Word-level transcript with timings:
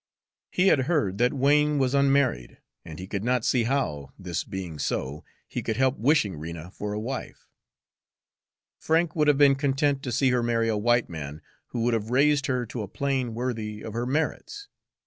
He 0.51 0.69
had 0.69 0.85
heard 0.89 1.19
that 1.19 1.31
Wain 1.35 1.77
was 1.77 1.93
unmarried, 1.93 2.57
and 2.83 2.97
he 2.97 3.05
could 3.05 3.23
not 3.23 3.45
see 3.45 3.65
how, 3.65 4.11
this 4.17 4.43
being 4.43 4.79
so, 4.79 5.23
he 5.47 5.61
could 5.61 5.77
help 5.77 5.95
wishing 5.99 6.37
Rena 6.37 6.71
for 6.71 6.91
a 6.93 6.99
wife. 6.99 7.45
Frank 8.79 9.15
would 9.15 9.27
have 9.27 9.37
been 9.37 9.53
content 9.53 10.01
to 10.01 10.11
see 10.11 10.31
her 10.31 10.41
marry 10.41 10.69
a 10.69 10.75
white 10.75 11.07
man, 11.07 11.39
who 11.67 11.81
would 11.83 11.93
have 11.93 12.09
raised 12.09 12.47
her 12.47 12.65
to 12.65 12.81
a 12.81 12.87
plane 12.87 13.35
worthy 13.35 13.83
of 13.83 13.93
her 13.93 14.07
merits. 14.07 14.69